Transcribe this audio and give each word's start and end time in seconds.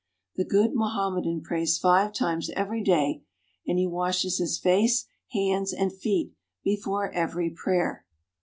The 0.35 0.45
good 0.45 0.73
Mohammedan 0.73 1.41
prays 1.41 1.77
five 1.77 2.11
times 2.11 2.49
every 2.55 2.83
day, 2.83 3.21
and 3.67 3.77
he 3.77 3.85
washes 3.85 4.39
his 4.39 4.57
face, 4.57 5.05
hands, 5.31 5.71
and 5.71 5.93
feet 5.93 6.33
before 6.63 7.11
every 7.11 7.51
prayer. 7.51 8.03